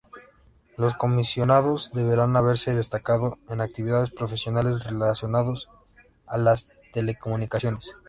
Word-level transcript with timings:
Los 0.77 0.95
comisionados 0.95 1.91
deberán 1.93 2.35
haberse 2.35 2.73
destacado 2.73 3.37
en 3.49 3.61
actividades 3.61 4.09
profesionales 4.09 4.83
relacionados 4.83 5.69
a 6.25 6.39
las 6.39 6.69
telecomunicaciones. 6.91 7.91